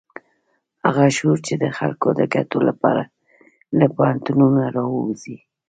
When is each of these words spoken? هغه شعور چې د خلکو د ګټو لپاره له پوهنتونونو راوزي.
هغه 0.85 1.03
شعور 1.15 1.37
چې 1.47 1.53
د 1.63 1.65
خلکو 1.77 2.07
د 2.19 2.21
ګټو 2.33 2.59
لپاره 2.69 3.03
له 3.79 3.87
پوهنتونونو 3.95 4.59
راوزي. 4.75 5.37